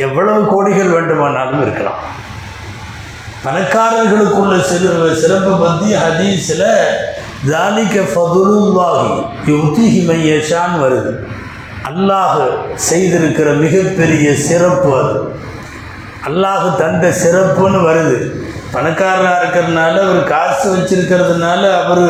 எவ்வளவு 0.07 0.41
கோடிகள் 0.53 0.95
வேண்டுமானாலும் 0.97 1.63
இருக்கலாம். 1.67 2.01
பணக்காரர்களுக்குள்ள 3.45 4.55
சிறு 4.71 5.15
சிறப்பு 5.23 5.53
பற்றி 5.65 5.89
ஹதீஸில் 6.05 6.69
தாலிக்க 7.51 7.97
ஃபதுலுல்லாஹி 8.13 9.11
யுத்திஹி 9.51 10.01
மையஷான் 10.09 10.77
வருது. 10.85 11.13
அல்லாஹ் 11.91 12.39
செய்திருக்கிற 12.91 13.49
மிகப்பெரிய 13.65 14.35
சிறப்பு 14.49 14.91
அது. 15.01 15.17
அல்லாஹ் 16.29 16.67
தந்த 16.83 17.07
சிறப்புன்னு 17.23 17.81
வருது. 17.89 18.19
பணக்காரராக 18.73 19.39
இருக்கிறதுனால 19.43 19.95
அவர் 20.07 20.25
காசு 20.25 20.67
வச்சிருக்கிறதுனால 20.75 21.63
அவர் 21.83 22.07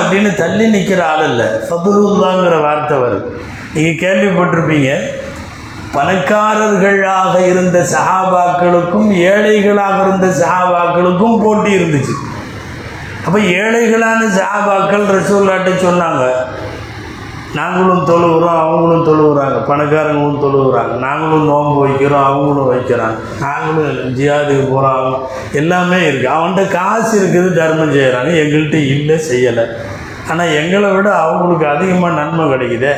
அப்படின்னு 0.00 0.34
தள்ளி 0.34 0.66
நிற்கிற 0.66 1.06
ஆள் 1.06 1.24
இல்லை. 1.30 1.46
ஃபதுலுல்லாங்கிற 1.68 2.60
வார்த்தை 2.66 2.98
வருது. 2.98 3.26
நீங்கள் 3.74 4.00
கேள்விப்பட்டிருப்பீங்க 4.04 4.90
பணக்காரர்களாக 5.96 7.34
இருந்த 7.46 7.78
சஹாபாக்களுக்கும் 7.94 9.10
ஏழைகளாக 9.12 9.96
இருந்த 10.06 10.28
சஹாபாக்களுக்கும் 10.42 11.42
போட்டி 11.42 11.70
இருந்துச்சு. 11.78 12.14
அப்போ 13.26 13.38
ஏழைகளான 13.38 14.20
சஹாபாக்கள் 14.38 15.04
ரசூல்லாட்ட 15.16 15.70
சொன்னாங்க 15.86 16.24
நாங்களும் 17.58 18.06
தொழுகிறோம் 18.10 18.60
அவங்களும் 18.62 19.06
தொழுகிறாங்க 19.08 19.58
பணக்காரங்களும் 19.70 20.40
தொழுகிறாங்க 20.44 20.94
நாங்களும் 21.06 21.50
நோன்பு 21.50 21.76
வைக்கிறோம் 21.84 22.26
அவங்களும் 22.30 22.70
வைக்கிறாங்க. 22.72 23.18
நாங்களும் 23.44 24.14
ஜியாதுக்கு 24.18 24.64
போகிறோம் 24.72 24.96
அவங்க 24.98 25.18
எல்லாமே 25.60 25.98
இருக்குது 26.08 26.32
அவன்கிட்ட 26.36 26.64
காசு 26.78 27.12
இருக்குது 27.20 27.50
தர்மம் 27.60 27.94
செய்கிறாங்க 27.96 28.32
எங்கள்கிட்ட 28.42 28.80
இல்லை 28.94 29.18
செய்யலை. 29.30 29.66
ஆனால் 30.30 30.54
எங்களை 30.60 30.90
விட 30.96 31.08
அவங்களுக்கு 31.24 31.66
அதிகமாக 31.74 32.18
நன்மை 32.20 32.46
கிடைக்குதே. 32.52 32.94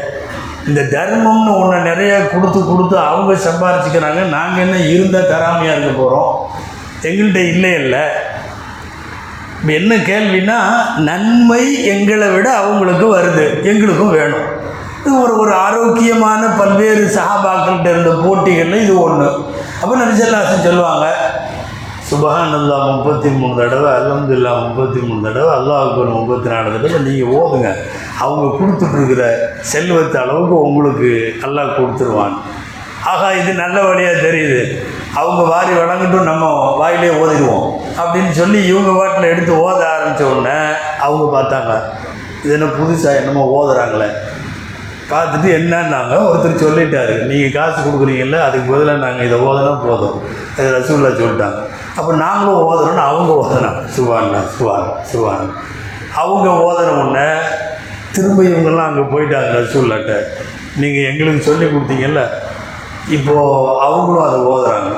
இந்த 0.69 0.81
தர்மம்னு 0.97 1.53
ஒன்று 1.63 1.81
நிறைய 1.91 2.13
கொடுத்து 2.33 2.61
கொடுத்து 2.71 2.97
அவங்க 3.09 3.33
சம்பாரிச்சுக்கிறாங்க. 3.49 4.23
நாங்கள் 4.37 4.65
என்ன 4.67 4.79
இருந்தால் 4.95 5.31
தராமையாக 5.35 5.77
இருக்க 5.77 5.93
போகிறோம் 6.03 6.33
எங்கள்கிட்ட 7.09 7.43
இல்லை 7.53 7.73
இல்லை. 7.83 8.05
என்ன 9.79 9.95
கேள்வினா 10.11 10.59
நன்மை 11.09 11.63
எங்களை 11.93 12.29
விட 12.35 12.49
அவங்களுக்கு 12.63 13.07
வருது 13.17 13.47
எங்களுக்கும் 13.71 14.17
வேணும். 14.19 14.47
இது 15.01 15.21
ஒரு 15.23 15.35
ஒரு 15.43 15.53
ஆரோக்கியமான 15.55 16.43
பல்வேறு 16.59 17.05
சகாபாக்கள்கிட்ட 17.17 17.89
இருந்த 17.91 18.13
போட்டிகளில் 18.25 18.83
இது 18.85 18.95
ஒன்று 19.01 19.29
அப்போ 19.81 19.95
நபிசல்லாசன் 20.03 20.67
சொல்லுவாங்க 20.69 21.07
சுபஹானல்லா 22.09 22.77
முப்பத்தி 22.91 23.29
மூணு 23.29 23.55
தடவை 23.61 23.89
அலமதுல்லா 23.99 24.53
முப்பத்தி 24.65 24.99
மூணு 25.07 25.21
தடவை 25.29 25.51
அல்லாஹ் 25.59 25.83
அக்பர் 25.85 26.13
முப்பத்தி 26.19 26.49
நாலு 26.55 26.69
தடவை 26.75 26.99
நீங்கள் 27.07 27.33
ஓதுங்க. 27.39 27.71
அவங்க 28.25 28.47
கொடுத்துட்ருக்கிற 28.59 29.23
செல்வத்து 29.73 30.19
அளவுக்கு 30.25 30.57
உங்களுக்கு 30.69 31.11
அல்லாஹ் 31.47 31.77
கொடுத்துருவான். 31.79 32.37
ஆகா 33.13 33.33
இது 33.41 33.53
நல்ல 33.63 33.83
வழியாக 33.83 34.23
தெரியுது. 34.27 34.61
அவங்க 35.21 35.43
வாரி 35.53 35.73
வழங்கட்டும் 35.81 36.29
நம்ம 36.31 36.47
வாயிலே 36.81 37.11
ஓதிடுவோம். 37.21 37.67
அப்படின்னு 38.01 38.33
சொல்லி 38.41 38.59
இவங்க 38.71 38.91
வாட்டில் 38.99 39.31
எடுத்து 39.33 39.53
ஓத 39.67 39.81
ஆரம்பித்த 39.93 40.25
உடனே 40.33 40.57
அவங்க 41.07 41.25
பார்த்தாங்க 41.37 41.73
இது 42.43 42.55
என்ன 42.57 42.67
புதுசாக 42.79 43.21
என்னமோ 43.21 43.45
ஓதுறாங்களே. 43.59 44.09
பார்த்துட்டு 45.11 45.49
என்னன்னாங்க 45.59 46.15
ஒருத்தர் 46.29 46.63
சொல்லிட்டாரு 46.65 47.15
நீங்கள் 47.31 47.55
காசு 47.57 47.79
கொடுக்குறீங்கல்ல 47.81 48.39
அதுக்கு 48.47 48.73
பதிலாக 48.73 49.05
நாங்கள் 49.05 49.27
இதை 49.29 49.39
ஓதலாம் 49.49 49.85
போதும். 49.87 50.17
இது 50.59 50.69
ரசூல்லா 50.77 51.13
சொல்லிட்டாங்க. 51.21 51.61
அப்போ 51.99 52.13
நாங்களும் 52.25 52.67
ஓதுறோன்னு 52.71 53.05
அவங்க 53.11 53.31
ஓதுனாங்க. 53.43 53.83
சுவான்னா 53.97 54.41
சுவான் 54.57 54.91
சுவான் 55.13 55.47
அவங்க 56.23 56.49
ஓதுன 56.67 56.93
உடனே 57.03 57.29
திரும்ப 58.17 58.43
இவங்கெல்லாம் 58.51 58.89
அங்கே 58.91 59.05
போயிட்டாங்க 59.15 59.49
ரசூல்லாட்ட 59.61 60.13
நீங்கள் 60.83 61.09
எங்களுக்கு 61.11 61.49
சொல்லி 61.49 61.67
கொடுத்தீங்கல்ல 61.67 62.23
இப்போது 63.17 63.75
அவங்களும் 63.87 64.27
அதை 64.29 64.39
ஓதுறாங்க. 64.53 64.93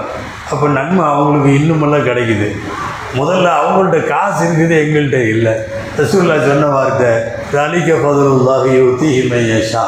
அப்போ 0.52 0.66
நன்மை 0.78 1.02
அவங்களுக்கு 1.12 1.50
இன்னுமெல்லாம் 1.58 2.08
கிடைக்குது. 2.10 2.48
முதல்ல 3.18 3.48
அவங்கள்ட்ட 3.60 3.98
காசு 4.12 4.40
இருக்குது 4.46 4.74
எங்கள்கிட்ட 4.84 5.20
இல்லை. 5.34 5.54
ரசூல்லா 5.98 6.36
சொன்ன 6.48 6.66
வார்த்தை 6.76 7.10
தலிக்க 7.54 7.90
ஃபதுல்லாஹி 8.02 8.72
யுத்தி 8.80 9.08
ஹிமையஷா 9.18 9.84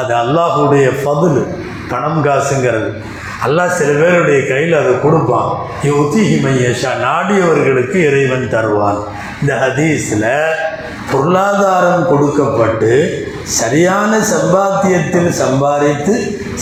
அது 0.00 0.12
அல்லாஹுடைய 0.22 0.86
ஃபதுல் 1.00 1.40
பணம் 1.90 2.22
காசுங்கிறது. 2.26 2.88
அல்லாஹ் 3.46 3.76
சில 3.78 3.90
பேருடைய 4.00 4.40
கையில் 4.50 4.76
அதை 4.80 4.92
கொடுப்பான். 5.04 5.50
யுத்திஹி 5.90 6.36
மையஷா 6.44 6.90
நாடியவர்களுக்கு 7.06 7.98
இறைவன் 8.08 8.46
தருவான். 8.54 9.00
இந்த 9.40 9.52
ஹதீஸில் 9.64 10.30
பொருளாதாரம் 11.10 12.06
கொடுக்கப்பட்டு 12.12 12.92
சரியான 13.44 14.12
சம்பாத்தியத்தில் 14.32 15.30
சம்பாதித்து 15.40 16.14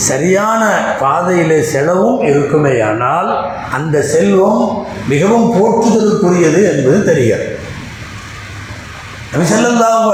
சரியான 0.07 0.63
பாதையிலே 0.99 1.59
செலவும் 1.73 2.19
இருக்குமேயானால் 2.29 3.29
அந்த 3.77 4.01
செல்வம் 4.13 4.63
மிகவும் 5.11 5.47
போற்றுதலுக்குரியது 5.55 6.61
என்பது 6.71 6.99
தெரிகிறது. 7.09 7.47
நபி 9.33 9.45
ஸல்லல்லாஹு 9.53 10.09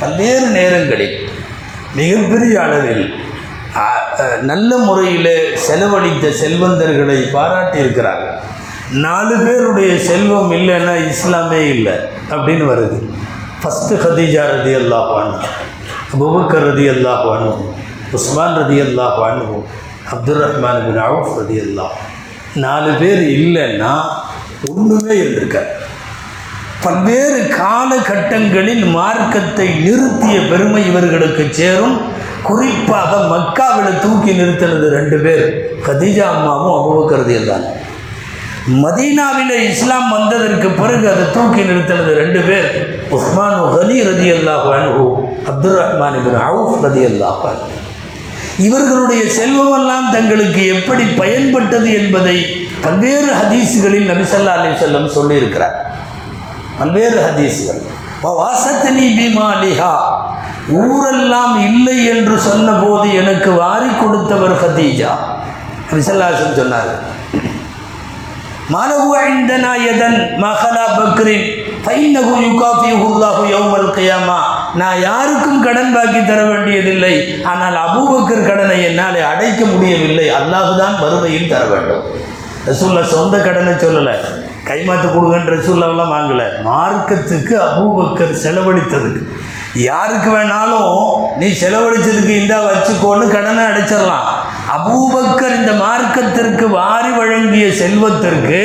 பல்வேறு 0.00 0.46
நேரங்களில் 0.58 1.16
மிகப்பெரிய 2.00 2.54
அளவில் 2.62 3.04
நல்ல 4.50 4.76
முறையில் 4.76 5.34
செலவழித்த 5.66 6.26
செல்வந்தர்களை 6.42 7.18
பாராட்டியிருக்கிறார்கள். 7.36 8.36
நாலு 9.04 9.34
பேருடைய 9.44 9.92
செல்வம் 10.08 10.52
இல்லைன்னா 10.58 10.94
இஸ்லாமே 11.12 11.62
இல்லை 11.74 11.94
அப்படின்னு 12.34 12.66
வருது. 12.72 12.98
ஃபஸ்ட்டு 13.64 13.94
ஹதீஜா 14.02 14.42
ரதி 14.54 14.72
அல்லாஹ் 14.74 15.10
அபுபக்கர் 16.14 16.66
ரதி 16.70 16.86
அல்லாஹ் 16.88 17.22
உஸ்மான் 18.12 18.56
ரதி 18.60 18.78
அல்லாஹ் 18.80 19.20
அப்துல் 20.14 20.42
ரஹ்மான் 20.44 20.80
பின் 20.86 21.00
அவுஃப் 21.04 21.30
ரதி 21.38 21.56
அல்லாஹ் 21.60 21.94
நாலு 22.56 22.90
பேர் 22.98 23.22
இல்லைன்னா 23.36 23.92
ஒன்றுமே 24.70 25.14
இருந்திருக்காது. 25.14 25.70
பல்வேறு 26.84 27.40
காலகட்டங்களில் 27.60 28.84
மார்க்கத்தை 28.96 29.68
நிறுத்திய 29.86 30.36
பெருமை 30.50 30.82
இவர்களுக்கு 30.86 31.44
சேரும். 31.52 31.96
குறிப்பாக 32.42 33.12
மக்காவில் 33.32 34.00
தூக்கி 34.00 34.32
நிறுத்தினது 34.32 34.88
ரெண்டு 34.90 35.18
பேர் 35.18 35.44
கதீஜா 35.86 36.26
அம்மாவும் 36.34 36.76
அபுபக்கர் 36.80 37.22
ரதி 37.22 37.36
அல்லாஹ் 37.40 37.64
மதீனாவில் 38.66 39.56
இஸ்லாம் 39.70 40.10
வந்ததற்கு 40.10 40.68
பிறகு 40.68 41.06
அதை 41.12 41.24
தூக்கி 41.32 41.62
நிறுத்தினது 41.62 42.12
ரெண்டு 42.20 42.40
பேர். 42.40 42.68
உஸ்மான் 43.16 43.58
கலி 43.74 43.98
ரதி 44.02 44.28
அல்லாஹ் 44.36 44.68
அப்துல் 45.50 45.76
ரஹ்மான் 45.80 46.16
இபின் 46.20 46.38
அவுஃப் 46.48 46.78
ரதி 46.84 47.02
அல்லாஹ் 47.10 47.42
இவர்களுடைய 48.58 49.22
செல்வமெல்லாம் 49.30 50.10
தங்களுக்கு 50.12 50.66
எப்படி 50.66 51.02
பயன்பட்டது 51.02 51.88
என்பதை 52.00 52.36
பல்வேறு 52.80 53.30
ஹதீஸுகளில் 53.40 54.10
நபிசல்லா 54.12 54.52
அலி 54.58 54.70
செல்லம் 54.84 55.08
சொல்லியிருக்கிறார். 55.16 55.76
பல்வேறு 56.78 57.18
ஹதீஸுகள். 57.26 57.82
பவாசத்தினி 58.22 59.06
பீமா 59.18 59.48
லிஹா 59.62 59.94
ஊரெல்லாம் 60.68 61.56
இல்லை 61.68 62.06
என்று 62.06 62.38
சொன்னபோது 62.38 63.14
எனக்கு 63.14 63.52
வாரி 63.52 63.90
கொடுத்தவர் 64.02 64.56
ஹதீஜா. 64.64 65.12
நபிசல்லாசன் 65.90 66.58
சொன்னார். 66.60 66.94
மாலகு 68.72 69.10
ஐந்தனா 69.24 69.70
எதன் 69.92 70.18
மகளா 70.42 70.84
பக்ரின் 70.98 71.46
ஃபைனகு 71.84 72.34
யுகாஃபியுல்லாஹு 72.44 73.42
யௌமல் 73.54 73.90
கியாமா. 73.96 74.38
நான் 74.80 74.98
யாருக்கும் 75.08 75.64
கடன் 75.66 75.92
பாக்கி 75.96 76.20
தர 76.30 76.40
வேண்டியதில்லை. 76.50 77.12
ஆனால் 77.50 77.76
அபூபக்கர் 77.82 78.48
கடனை 78.50 78.78
என்னால் 78.88 79.18
அடைக்க 79.32 79.60
முடியவில்லை. 79.72 80.26
அல்லாஹ் 80.38 80.70
தான் 80.80 80.96
வறுமையில் 81.02 81.50
தர 81.52 81.64
வேண்டும். 81.72 82.06
ரசூல்லா 82.68 83.02
சொந்த 83.14 83.36
கடனை 83.46 83.74
சொல்லலை. 83.84 84.14
கைமாத்து 84.68 85.08
கொடுங்கன்ற 85.08 85.52
ரசூல்லாவெல்லாம் 85.58 86.14
வாங்கலை. 86.16 86.46
மார்க்கத்துக்கு 86.68 87.54
அபூபக்கர் 87.68 88.34
செலவழித்ததுக்கு. 88.44 89.22
யாருக்கு 89.88 90.30
வேணாலும் 90.36 90.90
நீ 91.40 91.46
செலவழிச்சதுக்கு 91.62 92.34
இந்தா 92.42 92.58
வச்சுக்கோன்னு 92.70 93.26
கடனை 93.36 93.62
அடைச்சிடலாம். 93.70 94.26
அபூபக்கர் 94.72 95.56
இந்த 95.56 95.72
மார்க்கத்திற்கு 95.72 96.68
வாரி 96.68 97.10
வழங்கிய 97.10 97.72
செல்வத்திற்கு 97.72 98.60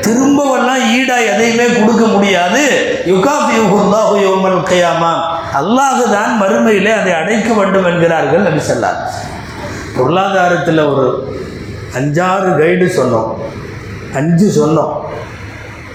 திரும்பவெல்லாம் 0.00 0.82
ஈடா 0.98 1.16
எதையுமே 1.32 1.66
கொடுக்க 1.66 2.06
முடியாது. 2.06 2.62
யுகாஃபியுல்லாஹு 3.06 4.14
யோமல் 4.20 4.58
கயாமா. 4.70 5.12
அல்லாஹ் 5.60 6.10
தான் 6.10 6.32
மறுமையிலே 6.42 6.92
அதை 7.00 7.12
அடைக்க 7.12 7.52
வேண்டும் 7.52 7.84
என்கிறார்கள் 7.84 8.42
நபி 8.42 8.58
ஸல்லல்லாஹு 8.58 8.96
பொருளாதாரத்தில் 9.96 10.78
ஒரு 10.78 11.34
அஞ்சாறு 11.98 12.56
கைடு 12.58 12.86
சொன்னோம். 12.86 13.30
அஞ்சு 14.14 14.66
சொன்னோம். 14.66 14.92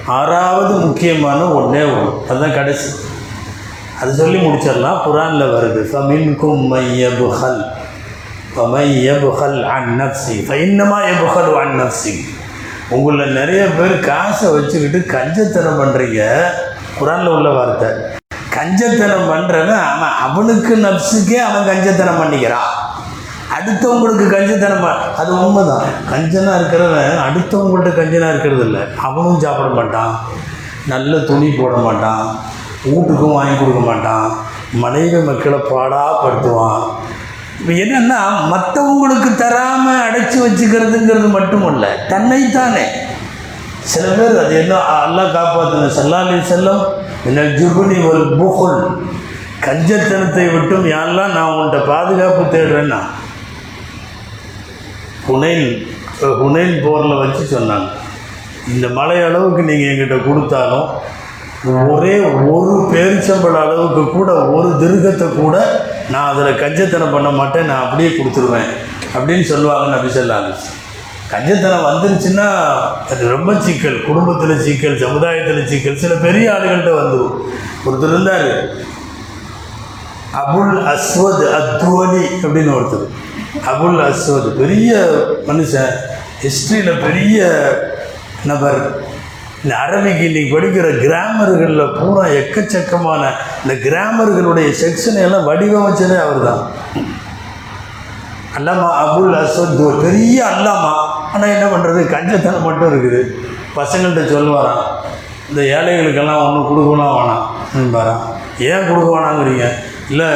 ஆறாவது 0.05 0.73
முக்கியமான 0.73 1.45
ஒன்றே 1.45 1.83
ஒன்று 1.83 2.11
அதுதான் 2.29 2.53
கடைசி. 2.53 2.89
அது 4.01 4.13
சொல்லி 4.13 4.37
முடிச்சிடலாம். 4.37 5.01
குரானில் 5.05 5.53
வருது. 5.55 5.81
ஃபமின்கும் 5.91 6.63
மையபுஹல். 6.73 7.61
ஃபமையபுஹல் 8.55 9.63
அன் 9.63 10.01
நப்சி 10.01 10.35
ஃபைன்னமா 10.47 10.99
எபுஹல் 11.13 11.53
அன் 11.59 11.79
நப்சி 11.81 12.13
உங்களில் 12.89 13.31
நிறைய 13.31 13.65
பேர் 13.65 13.99
காசை 13.99 14.51
வச்சுக்கிட்டு 14.51 15.17
கஞ்சத்தனம் 15.17 15.81
பண்ணுறீங்க 15.81 16.41
குரானில் 16.99 17.27
உள்ள 17.27 17.49
வார்த்தை 17.49 17.89
கஞ்சத்தனம் 18.55 19.29
பண்ணுறவன் 19.31 19.83
அவன் 19.93 20.15
அவனுக்கு 20.19 20.77
நப்சுக்கே 20.77 21.35
அவன் 21.35 21.67
கஞ்சத்தனம் 21.67 22.21
பண்ணிக்கிறான். 22.21 22.71
அடுத்தவங்களுக்கு 23.57 24.25
கஞ்சத்தனம் 24.29 24.81
ப- 24.81 25.13
அது 25.17 25.45
உண்மைதான். 25.45 25.83
கஞ்சனாக 26.11 26.59
இருக்கிறவன் 26.59 27.19
அடுத்தவங்கள்ட்ட 27.27 27.91
கஞ்சனாக 27.91 28.29
இருக்கிறது 28.29 28.59
இல்லை. 28.59 28.81
அவனும் 28.97 29.39
சாப்பிட 29.39 29.69
மாட்டான் 29.69 30.19
நல்ல 30.87 31.19
துணி 31.19 31.49
போட 31.49 31.75
மாட்டான் 31.77 32.39
வீட்டுக்கும் 32.85 33.33
வாங்கி 33.33 33.59
கொடுக்க 33.59 33.79
மாட்டான் 33.79 34.37
மனைவி 34.73 35.17
மக்களை 35.17 35.59
பாடாப்படுத்துவான். 35.59 36.83
இப்போ 37.59 37.71
என்னென்னா 37.83 38.19
மற்றவங்களுக்கு 38.51 39.29
தராமல் 39.43 40.03
அடைச்சி 40.07 40.37
வச்சுக்கிறதுங்கிறது 40.43 41.29
மட்டும் 41.37 41.65
இல்லை 41.71 41.89
தன்னைத்தானே. 42.11 42.85
சில 43.91 44.05
பேர் 44.17 44.39
அது 44.43 44.53
என்ன 44.61 44.75
எல்லாம் 45.07 45.33
காப்பாற்றின 45.35 45.89
செல்லாலி 45.97 46.37
செல்லம் 46.51 46.83
என்ன 47.29 47.41
ஜுகுனி 47.59 47.97
ஒரு 48.09 48.21
புகுல் 48.39 48.79
கஞ்சத்தனத்தை 49.65 50.45
விட்டும் 50.55 50.85
யாரெல்லாம் 50.93 51.35
நான் 51.37 51.53
உன்கிட்ட 51.53 51.79
பாதுகாப்பு 51.91 52.43
தேடுறேன்னா. 52.55 52.99
ஹுனைன் 55.27 55.65
ஹுனைன் 56.41 56.75
போரில் 56.85 57.21
வச்சு 57.21 57.43
சொன்னாங்க. 57.55 57.89
இந்த 58.73 58.87
மலை 58.99 59.17
அளவுக்கு 59.27 59.61
நீங்கள் 59.69 59.89
எங்கிட்ட 59.91 60.17
கொடுத்தாலும் 60.27 60.87
ஒரே 61.65 62.19
ஒரு 62.19 62.89
பேரிச்சம்பள 62.91 63.53
அளவுக்கு 63.53 64.11
கூட 64.11 64.49
ஒரு 64.49 64.77
திருகத்தை 64.79 65.27
கூட 65.27 65.85
நான் 66.09 66.33
அதில் 66.33 66.59
கஞ்சத்தனம் 66.59 67.11
பண்ண 67.11 67.29
மாட்டேன் 67.29 67.65
நான் 67.65 67.83
அப்படியே 67.83 68.09
கொடுத்துருவேன். 68.09 68.69
அப்படின்னு 69.17 69.51
சொல்லுவாங்கன்னு 69.51 69.93
அப்படி 69.93 70.13
சொல்லாங்க 70.13 70.55
கஞ்சத்தனம் 71.31 71.85
வந்துருச்சுன்னா 71.85 72.71
அது 73.09 73.29
ரொம்ப 73.29 73.59
சிக்கல். 73.59 74.05
குடும்பத்தில் 74.07 74.61
சிக்கல் 74.61 74.97
சமுதாயத்தில் 74.97 75.67
சிக்கல். 75.67 75.97
சில 75.97 76.15
பெரிய 76.15 76.51
ஆளுகள்கிட்ட 76.51 76.91
வந்துடும் 76.91 77.37
ஒருத்தர் 77.85 78.07
இருந்தார். 78.07 78.69
அபுல் 80.33 80.83
அஸ்வத் 80.93 81.45
அத்வலி 81.59 82.23
அப்படின்னு 82.41 82.73
ஒருத்தர். 82.79 83.07
அபுல் 83.65 84.13
அஸ்வத் 84.13 84.49
பெரிய 84.49 85.17
மனுஷன் 85.47 85.93
ஹிஸ்ட்ரியில் 86.41 86.99
பெரிய 86.99 87.47
நபர். 88.43 89.07
இந்த 89.63 89.73
அரபிக்கு 89.83 90.23
இன்றைக்கி 90.27 90.49
படிக்கிற 90.55 90.87
கிராமர்களில் 91.03 91.93
பூரா 91.95 92.25
எக்கச்சக்கமான 92.41 93.23
இந்த 93.63 93.73
கிராமர்களுடைய 93.85 94.67
செக்ஷனை 94.81 95.21
எல்லாம் 95.27 95.47
வடிவமைச்சதே 95.49 96.17
அவர் 96.25 96.45
தான் 96.49 96.61
அல்லாமா 98.57 98.87
அபுல் 99.01 99.35
அஸ்வத் 99.39 99.81
ஒரு 99.87 99.97
பெரிய 100.05 100.37
அல்லாமா. 100.51 100.93
ஆனால் 101.33 101.53
என்ன 101.55 101.65
பண்ணுறது 101.73 102.01
கஞ்சத்தனம் 102.13 102.65
மட்டும் 102.67 102.89
இருக்குது. 102.91 103.19
பசங்கள்கிட்ட 103.77 104.23
சொல்லுவாராம் 104.35 104.85
இந்த 105.49 105.61
ஏழைகளுக்கெல்லாம் 105.75 106.43
ஒன்றும் 106.45 106.67
கொடுக்கலாம் 106.69 107.17
வேணாம். 107.17 108.23
ஏன் 108.69 108.87
கொடுக்க 108.89 109.07
வேணாங்கிறீங்க 109.15 109.65
இல்லை 110.11 110.29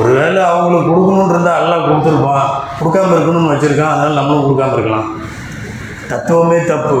ஒருவேளை 0.00 0.40
அவங்களுக்கு 0.50 0.90
கொடுக்கணுன்னு 0.90 1.34
இருந்தால் 1.34 1.62
எல்லாம் 1.64 1.86
கொடுத்துருப்பான். 1.88 2.48
கொடுக்காம 2.78 3.14
இருக்கணும்னு 3.16 3.52
வச்சுருக்கான். 3.54 3.94
அதனால் 3.94 4.20
நம்மளும் 4.20 4.46
கொடுக்காம 4.46 4.76
இருக்கலாம். 4.78 5.08
தத்துவமே 6.10 6.58
தப்பு. 6.72 6.98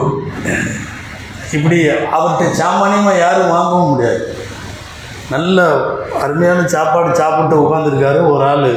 இப்படி 1.56 1.76
அவர்கிட்ட 2.16 2.46
சாமானியமாக 2.62 3.18
யாரும் 3.18 3.52
வாங்கவும் 3.56 3.90
முடியாது. 3.90 4.22
நல்ல 5.34 5.66
அருமையான 6.22 6.60
சாப்பாடு 6.74 7.10
சாப்பிட்டு 7.20 7.56
உட்காந்துருக்காரு 7.64 8.20
ஒரு 8.32 8.44
ஆள் 8.52 8.70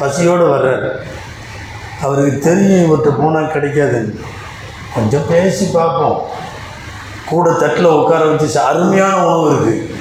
பசியோடு 0.00 0.44
வர்றாரு. 0.54 0.88
அவருக்கு 2.04 2.38
தெரியும் 2.48 2.84
இவர்கிட்ட 2.84 3.10
போனால் 3.20 3.52
கிடைக்காதுன்னு. 3.54 4.12
கொஞ்சம் 4.94 5.28
பேசி 5.28 5.64
பார்ப்போம். 5.74 6.18
கூட 7.30 7.50
தட்டில் 7.62 7.96
உட்கார 7.98 8.22
வச்சு 8.24 8.60
அருமையான 8.60 9.14
உணவு 9.24 9.44
இருக்குது 9.50 10.00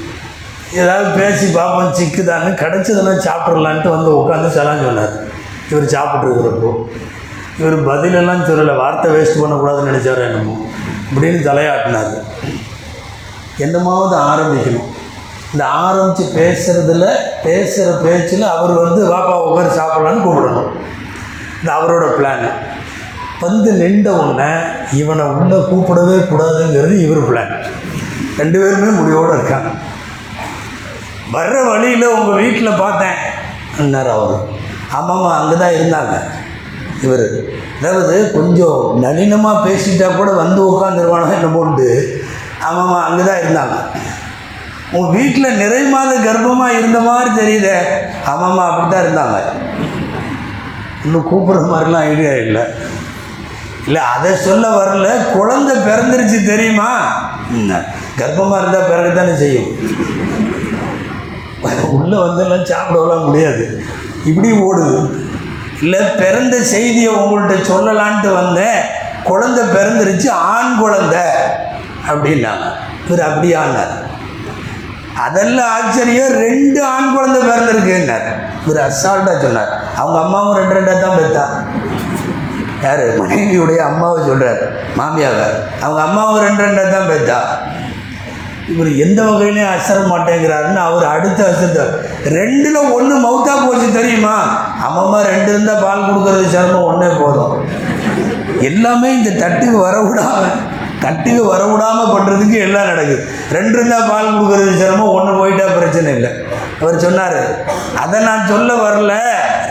ஏதாவது 0.82 1.10
பேசி 1.20 1.46
பார்ப்போம். 1.52 1.94
சிக்குதான்னு 2.00 2.52
கிடச்சதுன்னா 2.64 3.14
சாப்பிட்றலான்ட்டு 3.28 3.96
வந்து 3.96 4.12
உட்காந்து 4.20 4.50
செலான் 4.58 4.86
சொன்னார். 4.88 5.16
இவர் 5.72 5.94
சாப்பிட்ருக்கிறப்போ 5.96 6.72
இவர் 7.60 7.78
பதிலெல்லாம் 7.90 8.48
சொல்லலை. 8.50 8.76
வார்த்தை 8.84 9.08
வேஸ்ட் 9.16 9.42
பண்ணக்கூடாதுன்னு 9.42 9.92
நினச்சார் 9.92 10.26
என்னமோ. 10.28 10.56
இப்படின்னு 11.12 11.40
தலையாட்டினார். 11.48 12.14
என்னமாவது 13.58 14.16
ஆரம்பிக்கணும். 14.32 14.90
இந்த 15.54 15.66
ஆரம்பித்து 15.66 16.24
பேசுகிறதுல 16.40 17.06
பேசுகிற 17.44 17.96
பேச்சில் 18.04 18.42
அவர் 18.42 18.74
வந்து 18.84 19.02
வாப்பா 19.14 19.34
உட்கார் 19.48 19.78
சாப்பிட்லான்னு 19.80 20.24
கூப்பிடணும் 20.26 20.70
இந்த 21.62 21.72
அவரோட 21.78 22.06
பிளான் 22.18 22.46
வந்து 23.40 23.72
நின்ற 23.72 24.12
உடனே 24.12 24.52
இவனை 24.92 25.26
உள்ளே 25.26 25.58
கூப்பிடவே 25.72 26.16
கூடாதுங்கிறது 26.32 26.96
இவர் 27.06 27.30
பிளான் 27.30 27.54
ரெண்டு 28.38 28.60
பேருமே 28.60 28.90
முடிவோடு 29.00 29.34
இருக்காங்க. 29.34 29.70
வர்ற 31.34 31.58
வழியில் 31.70 32.08
உங்கள் 32.08 32.40
வீட்டில் 32.42 32.80
பார்த்தேன் 32.80 33.18
அண்ணார் 33.80 34.10
அவர். 34.10 34.40
ஆமாம்மா 34.98 35.32
அங்கே 35.40 35.58
தான் 35.62 35.76
இருந்தாங்க. 35.78 36.16
இவர். 37.02 37.28
அதாவது 37.82 38.32
கொஞ்சம் 38.32 38.82
நளினமாக 39.04 39.64
பேசிட்டா 39.68 40.08
கூட 40.16 40.32
வந்து 40.32 40.62
உட்காந்துருவானோ 40.72 41.28
என்னமோண்டு 41.38 41.88
ஆமாம்மா 42.68 42.98
அங்கே 43.08 43.24
தான் 43.28 43.42
இருந்தாங்க. 43.44 43.78
உன் 44.98 45.14
வீட்டில் 45.16 45.58
நிறை 45.62 45.82
மாத 45.94 46.12
கர்ப்பமாக 46.26 46.78
இருந்த 46.80 47.00
மாதிரி 47.00 47.30
தெரியுதே? 47.42 47.78
ஆமாம்மா 48.32 48.64
அப்படி 48.70 48.88
தான் 48.90 49.04
இருந்தாங்க. 49.06 49.38
இன்னும் 51.06 51.30
கூப்பிட்ற 51.32 51.64
மாதிரிலாம் 51.72 52.08
ஐடியா 52.12 52.34
இல்லை. 52.46 52.64
இல்லை 53.88 54.02
அதை 54.14 54.32
சொல்ல 54.48 54.66
வரல. 54.80 55.08
குழந்தை 55.38 55.76
பிறந்துருச்சு 55.88 56.40
தெரியுமா? 56.52 56.90
என்ன, 57.60 57.80
கர்ப்பமாக 58.20 58.62
இருந்தால் 58.62 58.90
பிறகுதானே 58.92 59.34
செய்யும். 59.44 59.72
உள்ளே 61.98 62.18
வந்தெல்லாம் 62.26 62.70
சாப்பிடலாம் 62.72 63.26
முடியாது. 63.30 63.64
இப்படி 64.30 64.52
ஓடுது. 64.68 65.00
இல்லை 65.82 66.02
பிறந்த 66.22 66.56
செய்தியை 66.74 67.12
உங்கள்கிட்ட 67.22 67.56
சொல்லலான்ட்டு 67.72 68.30
வந்தேன். 68.42 68.82
குழந்தை 69.30 69.64
பிறந்துருச்சு 69.76 70.30
ஆண் 70.54 70.78
குழந்தை. 70.82 71.26
அப்படின்னாங்க. 72.10 72.66
இவர் 73.08 73.28
அப்படியானார் 73.30 73.96
அதெல்லாம் 75.26 75.72
ஆச்சரியம் 75.78 76.36
ரெண்டு 76.46 76.80
ஆண் 76.94 77.14
குழந்தை 77.16 77.40
பிறந்திருக்குன்னார். 77.50 78.28
இவர் 78.66 78.80
அசால்ட்டாக 78.88 79.38
சொன்னார். 79.46 79.72
அவங்க 80.00 80.18
அம்மாவும் 80.26 80.58
ரெண்டு 80.60 80.76
ரெண்டாக 80.78 81.00
தான் 81.06 81.18
பெற்றா. 81.20 81.46
யார்? 82.86 83.04
மனைவியுடைய 83.22 83.80
அம்மாவை 83.90 84.20
சொல்கிறார் 84.28 84.64
மாமியாவை 85.00 85.48
அவங்க 85.82 86.02
அம்மாவும் 86.08 86.44
ரெண்டு 86.46 86.62
ரெண்டாக 86.66 86.90
தான் 86.96 87.10
பெற்றா. 87.12 87.40
இவர் 88.70 88.90
எந்த 88.96 89.22
வகையிலையும் 89.22 89.74
அசர 89.76 89.98
மாட்டேங்கிறாருன்னு 90.12 90.82
அவர் 90.88 91.06
அடுத்த 91.06 91.40
அசத்த. 91.52 91.86
ரெண்டில் 92.38 92.80
ஒன்று 92.98 93.16
மவுத்தா 93.26 93.54
போச்சு 93.66 93.88
தெரியுமா? 94.00 94.36
அம்மம்மா 94.88 95.20
ரெண்டு 95.32 95.50
இருந்தால் 95.54 95.84
பால் 95.84 96.06
கொடுக்கறது 96.08 96.46
சிரமம் 96.50 96.84
ஒன்றே 96.84 97.08
போதும். 97.22 97.56
எல்லாமே 98.60 99.10
இந்த 99.18 99.30
தட்டுக்கு 99.44 99.78
வர 99.88 99.98
தட்டுக்கு 101.04 101.44
வர 101.46 101.62
பண்ணுறதுக்கு 102.14 102.58
எல்லாம் 102.66 102.90
நடக்குது. 102.92 103.24
ரெண்டு 103.52 103.76
இருந்தால் 103.78 104.10
பால் 104.10 104.34
கொடுக்கறது 104.34 104.74
சிரமம் 104.82 105.14
ஒன்று 105.18 105.40
போயிட்டா 105.40 105.66
பிரச்சனை 105.78 106.14
இல்லை. 106.14 106.32
அவர் 106.82 107.00
சொன்னார் 107.00 107.40
அதை 108.04 108.20
நான் 108.20 108.48
சொல்ல 108.48 108.74
வரல. 108.76 109.14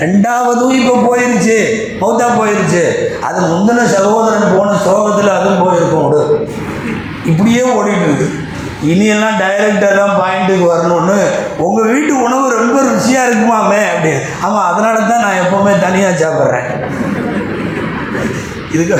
ரெண்டாவதும் 0.03 0.77
இப்போ 0.81 0.95
போயிருச்சு. 1.07 1.57
மௌத்தா 2.01 2.27
போயிருச்சு. 2.41 2.85
அது 3.29 3.41
முந்தின 3.41 3.87
சகோதரன் 3.97 4.55
போன 4.59 4.77
சோகத்தில் 4.87 5.37
அதுவும் 5.39 5.63
போயிருக்கும் 5.65 6.49
இப்படியே 7.25 7.63
ஓடிட்டு 7.63 8.07
இருக்கு. 8.09 8.29
இனியெல்லாம் 8.89 9.41
டைரக்டாக 9.41 9.95
தான் 10.01 10.19
பாயிண்ட்டுக்கு 10.21 10.67
வரணும்னு 10.73 11.19
உங்கள் 11.65 11.91
வீட்டு 11.93 12.13
உணவு 12.27 12.47
ரொம்ப 12.59 12.79
ருசியாக 12.91 13.29
இருக்குமாமே 13.29 13.81
அப்படின்னு 13.93 14.23
ஆமாம் 14.47 14.69
அதனால 14.71 14.97
தான் 15.11 15.25
நான் 15.27 15.41
எப்போவுமே 15.43 15.73
தனியாக 15.87 16.21
சாப்பிட்றேன். 16.23 16.71
இதுக்கு 18.75 18.97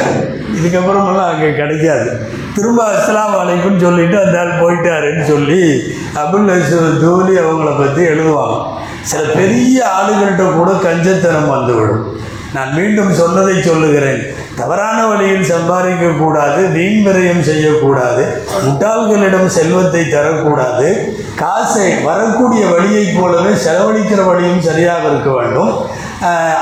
இதுக்கப்புறமெல்லாம் 0.59 1.31
அங்கே 1.33 1.51
கிடைக்காது. 1.59 2.07
திரும்ப 2.55 2.81
அஸ்லாம் 2.95 3.35
வலைக்குன்னு 3.39 3.85
சொல்லிட்டு 3.87 4.17
அந்த 4.23 4.39
ஆள் 4.41 4.61
போயிட்டாருன்னு 4.63 5.25
சொல்லி 5.33 5.61
அபுல் 6.23 6.51
அசூர் 6.55 7.01
தோலி 7.05 7.35
அவங்கள 7.43 7.71
பற்றி 7.83 8.03
எழுதுவாங்க. 8.13 8.57
சில 9.11 9.23
பெரிய 9.39 9.77
ஆளுகள்கிட்ட 9.97 10.47
கூட 10.57 10.71
கஞ்சத்தனம் 10.87 11.53
வந்துவிடும். 11.57 12.05
நான் 12.55 12.75
மீண்டும் 12.79 13.13
சொன்னதை 13.21 13.63
சொல்லுகிறேன். 13.63 14.23
தவறான 14.61 14.99
வழியில் 15.11 15.49
சம்பாதிக்கக்கூடாது 15.53 16.61
வீண் 16.77 17.01
விரயம் 17.07 17.47
செய்யக்கூடாது 17.51 18.25
முட்டாள்களிடம் 18.67 19.49
செல்வத்தை 19.59 20.03
தரக்கூடாது 20.17 20.89
காசை 21.43 21.89
வரக்கூடிய 22.09 22.63
வழியைப் 22.75 23.17
போலவே 23.19 23.53
செலவழிக்கிற 23.67 24.21
வழியும் 24.31 24.67
சரியாக 24.69 25.05
இருக்க 25.11 25.31
வேண்டும். 25.39 25.73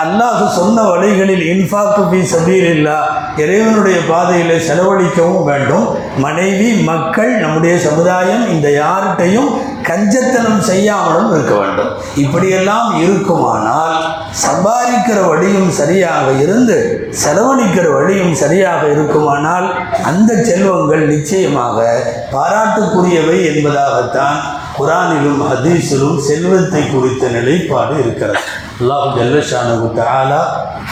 அல்லாஹ் 0.02 0.42
சொன்ன 0.56 0.82
வழிகளில் 0.88 1.42
இன்ஃபாக்கு 1.52 2.02
பி 2.10 2.20
சபீர் 2.32 2.66
இல்லா 2.74 2.98
இறைவனுடைய 3.42 3.98
பாதையில் 4.10 4.64
செலவழிக்கவும் 4.66 5.46
வேண்டும். 5.50 5.86
மனைவி 6.24 6.68
மக்கள் 6.90 7.32
நம்முடைய 7.44 7.74
சமுதாயம் 7.86 8.44
இந்த 8.54 8.68
யார்கிட்டையும் 8.82 9.50
கஞ்சத்தனம் 9.88 10.60
செய்யாமலும் 10.68 11.30
இருக்க 11.34 11.54
வேண்டும். 11.60 11.92
இப்படியெல்லாம் 12.22 12.90
இருக்குமானால் 13.04 13.96
சம்பாதிக்கிற 14.44 15.18
வழியும் 15.30 15.70
சரியாக 15.80 16.26
இருந்து 16.44 16.76
செலவழிக்கிற 17.22 17.86
வழியும் 17.96 18.34
சரியாக 18.42 18.82
இருக்குமானால் 18.94 19.68
அந்த 20.10 20.30
செல்வங்கள் 20.48 21.04
நிச்சயமாக 21.14 21.88
பாராட்டுக்குரியவை 22.34 23.38
என்பதாகத்தான் 23.52 24.38
குரானிலும் 24.78 25.42
ஹதீஸிலும் 25.50 26.18
செல்வத்தை 26.28 26.82
குறித்த 26.86 27.26
நிலைப்பாடு 27.36 27.94
இருக்கிறது. 28.04 28.42
அல்லாஹ் 28.79 29.05
ஜல்லஷானு 29.17 29.89
தாலா 29.97 30.41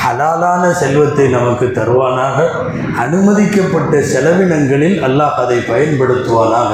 ஹலாலான 0.01 0.63
செல்வத்தை 0.81 1.25
நமக்கு 1.29 1.67
தருவானாக 1.77 2.37
அனுமதிக்கப்பட்ட 3.03 4.01
செலவினங்களில் 4.13 4.97
அல்லாஹ் 5.07 5.39
அதை 5.43 5.57
பயன்படுத்துவானாக 5.71 6.71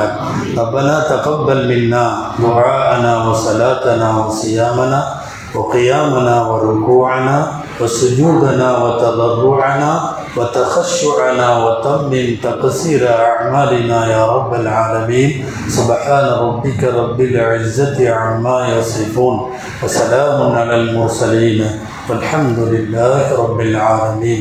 ரப்பனா 0.57 0.97
தகப்பல் 1.12 1.65
மின்னா 1.71 2.03
துஆஅனா 2.41 3.15
வஸலாத்தனா 3.27 4.12
வஸியாமனா 4.19 5.01
وقيامنا 5.55 6.36
وركوعنا 6.41 7.38
وسجودنا 7.81 8.69
وتضرعنا 8.77 9.91
وتخشعنا 10.36 11.48
وتمم 11.64 12.28
تقصير 12.42 13.00
أعمالنا 13.28 13.98
يا 14.14 14.22
رب 14.34 14.52
العالمين. 14.62 15.30
سبحان 15.68 16.26
ربك 16.44 16.80
رب 16.84 17.18
العزة 17.20 17.98
عما 18.10 18.58
يصفون 18.76 19.36
وسلام 19.84 20.38
على 20.58 20.74
المرسلين 20.82 21.60
والحمد 22.08 22.58
لله 22.74 23.24
رب 23.42 23.58
العالمين. 23.60 24.40